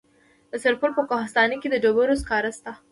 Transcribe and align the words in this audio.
د 0.51 0.53
سرپل 0.63 0.91
په 0.97 1.03
کوهستان 1.09 1.49
کې 1.61 1.67
د 1.69 1.75
ډبرو 1.83 2.15
سکاره 2.21 2.51
شته. 2.57 2.71